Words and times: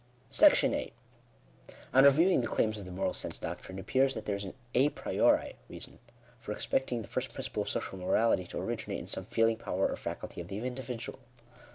§8 0.31 0.93
On 1.93 2.03
reviewing 2.03 2.41
the 2.41 2.47
claims 2.47 2.79
of 2.79 2.85
the 2.85 2.91
Moral 2.91 3.13
Sense 3.13 3.37
doctrine, 3.37 3.77
it 3.77 3.81
appears 3.81 4.15
that 4.15 4.25
there 4.25 4.35
is 4.35 4.47
a 4.73 4.89
priori 4.89 5.57
reason 5.69 5.99
for 6.39 6.51
expecting 6.53 7.03
the 7.03 7.07
first 7.07 7.35
principle 7.35 7.61
of 7.61 7.69
social 7.69 7.99
morality 7.99 8.47
to 8.47 8.57
originate 8.57 8.97
in 8.97 9.05
some 9.05 9.25
feeling, 9.25 9.57
power, 9.57 9.85
or 9.87 9.95
faculty 9.95 10.41
of 10.41 10.47
the 10.47 10.57
individual. 10.57 11.19